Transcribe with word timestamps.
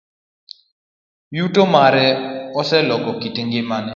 Yuto 1.37 1.61
mare 1.73 2.05
oseloko 2.59 3.09
kit 3.21 3.35
ngimagi. 3.45 3.89